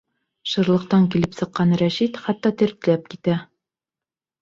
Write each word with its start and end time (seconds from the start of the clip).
Шырлыҡтан 0.53 1.05
килеп 1.17 1.37
сыҡҡан 1.41 1.77
Рәшит 1.83 2.19
хатта 2.25 2.55
тертләп 2.65 3.09
китә. 3.15 3.41